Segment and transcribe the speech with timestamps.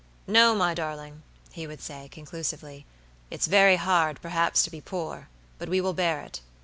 [0.25, 1.21] "No my darling,"
[1.51, 2.87] he would say, conclusively.
[3.29, 5.27] "It's very hard, perhaps, to be poor,
[5.59, 6.41] but we will bear it.